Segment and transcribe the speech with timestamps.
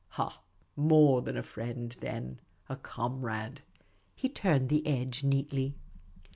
[0.17, 0.41] "Ha!
[0.75, 2.39] more than a friend, then.
[2.67, 3.61] A comrade."
[4.15, 5.75] He turned the edge neatly.